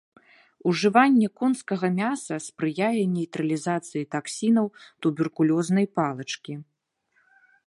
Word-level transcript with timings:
Ужыванне 0.69 1.27
конскага 1.41 1.89
мяса 1.99 2.35
спрыяе 2.47 3.03
нейтралізацыі 3.15 4.03
таксінаў 4.17 4.67
туберкулёзнай 5.07 5.85
палачкі. 6.01 6.53